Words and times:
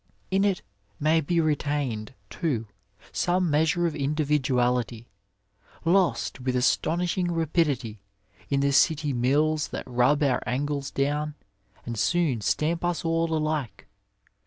In 0.31 0.43
it 0.43 0.63
may 0.99 1.21
be 1.21 1.39
retained, 1.39 2.15
too, 2.31 2.65
some 3.11 3.51
measure 3.51 3.85
of 3.85 3.95
individuality, 3.95 5.05
lost 5.85 6.39
with 6.39 6.55
astonishing 6.55 7.31
rapidity 7.31 8.01
in 8.49 8.61
the 8.61 8.71
city 8.71 9.13
miUs 9.13 9.69
that 9.69 9.85
rub 9.85 10.23
our 10.23 10.41
angles 10.47 10.89
down 10.89 11.35
and 11.85 11.99
soon 11.99 12.41
stamp 12.41 12.83
us 12.83 13.05
all 13.05 13.31
alike. 13.31 13.85